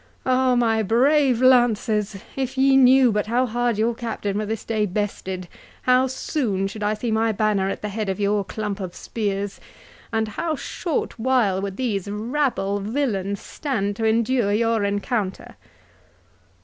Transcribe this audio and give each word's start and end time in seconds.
—Oh, 0.25 0.55
my 0.55 0.81
brave 0.81 1.43
lances! 1.43 2.17
if 2.35 2.57
ye 2.57 2.75
knew 2.75 3.11
but 3.11 3.27
how 3.27 3.45
hard 3.45 3.77
your 3.77 3.93
captain 3.93 4.35
were 4.35 4.47
this 4.47 4.65
day 4.65 4.87
bested, 4.87 5.47
how 5.83 6.07
soon 6.07 6.65
should 6.65 6.81
I 6.81 6.95
see 6.95 7.11
my 7.11 7.31
banner 7.31 7.69
at 7.69 7.83
the 7.83 7.89
head 7.89 8.09
of 8.09 8.19
your 8.19 8.43
clump 8.43 8.79
of 8.79 8.95
spears! 8.95 9.59
And 10.11 10.29
how 10.29 10.55
short 10.55 11.19
while 11.19 11.61
would 11.61 11.77
these 11.77 12.09
rabble 12.09 12.79
villains 12.79 13.41
stand 13.41 13.95
to 13.97 14.05
endure 14.07 14.51
your 14.51 14.83
encounter!" 14.83 15.55